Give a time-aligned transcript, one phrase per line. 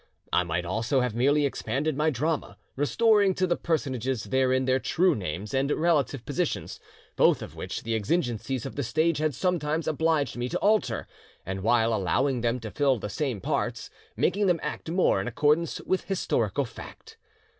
[0.33, 5.13] I might also have merely expanded my drama, restoring to the personages therein their true
[5.13, 6.79] names and relative positions,
[7.15, 11.05] both of which the exigencies of the stage had sometimes obliged me to alter,
[11.45, 15.79] and while allowing them to fill the same parts, making them act more in accordance
[15.81, 17.19] with historical fact.